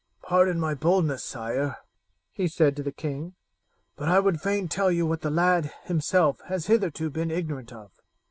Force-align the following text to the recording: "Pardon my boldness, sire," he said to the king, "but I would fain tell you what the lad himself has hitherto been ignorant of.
"Pardon 0.23 0.59
my 0.59 0.73
boldness, 0.73 1.23
sire," 1.23 1.77
he 2.31 2.47
said 2.47 2.75
to 2.75 2.81
the 2.81 2.91
king, 2.91 3.35
"but 3.95 4.09
I 4.09 4.19
would 4.19 4.41
fain 4.41 4.67
tell 4.67 4.91
you 4.91 5.05
what 5.05 5.21
the 5.21 5.29
lad 5.29 5.71
himself 5.83 6.41
has 6.47 6.65
hitherto 6.65 7.11
been 7.11 7.29
ignorant 7.29 7.71
of. 7.71 7.91